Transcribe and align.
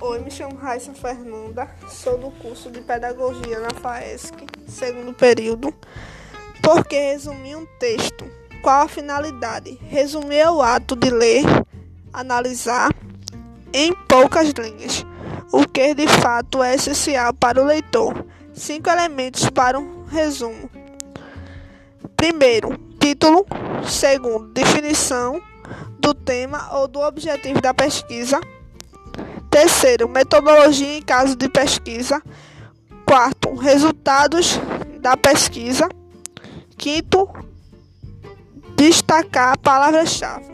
Oi, 0.00 0.20
me 0.20 0.30
chamo 0.30 0.56
Raíssa 0.56 0.94
Fernanda, 0.94 1.68
sou 1.88 2.16
do 2.16 2.30
curso 2.30 2.70
de 2.70 2.80
Pedagogia 2.80 3.58
na 3.58 3.70
FAESC, 3.70 4.32
segundo 4.68 5.12
período. 5.12 5.74
Por 6.62 6.84
que 6.84 6.96
resumir 6.96 7.56
um 7.56 7.66
texto? 7.80 8.24
Qual 8.62 8.82
a 8.82 8.88
finalidade? 8.88 9.76
Resumir 9.88 10.38
é 10.38 10.48
o 10.48 10.62
ato 10.62 10.94
de 10.94 11.10
ler, 11.10 11.42
analisar 12.12 12.94
em 13.72 13.92
poucas 14.06 14.50
linhas, 14.50 15.04
o 15.52 15.66
que 15.66 15.92
de 15.94 16.06
fato 16.06 16.62
é 16.62 16.76
essencial 16.76 17.34
para 17.34 17.60
o 17.60 17.66
leitor. 17.66 18.24
Cinco 18.54 18.88
elementos 18.90 19.50
para 19.50 19.80
um 19.80 20.04
resumo. 20.04 20.70
Primeiro, 22.16 22.78
título. 23.00 23.44
Segundo, 23.84 24.52
definição 24.52 25.42
do 25.98 26.14
tema 26.14 26.68
ou 26.76 26.86
do 26.86 27.00
objetivo 27.00 27.60
da 27.60 27.74
pesquisa. 27.74 28.40
Terceiro, 29.58 30.08
metodologia 30.08 30.98
em 30.98 31.02
caso 31.02 31.34
de 31.34 31.48
pesquisa. 31.48 32.22
Quarto, 33.04 33.56
resultados 33.56 34.56
da 35.00 35.16
pesquisa. 35.16 35.88
Quinto, 36.76 37.28
destacar 38.76 39.58
palavras-chave. 39.58 40.46